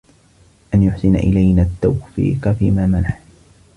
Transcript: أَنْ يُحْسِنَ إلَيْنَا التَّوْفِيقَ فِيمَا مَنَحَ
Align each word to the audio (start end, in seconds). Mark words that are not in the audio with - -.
أَنْ 0.73 0.83
يُحْسِنَ 0.83 1.15
إلَيْنَا 1.15 1.61
التَّوْفِيقَ 1.61 2.49
فِيمَا 2.49 2.87
مَنَحَ 2.87 3.21